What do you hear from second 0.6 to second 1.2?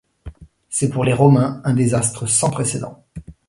C'est pour les